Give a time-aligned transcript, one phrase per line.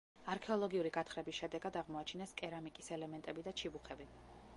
[0.35, 4.09] არქეოლოგიური გათხრების შედეგად აღმოაჩინეს კერამიკის ელემენტები და ჩიბუხები.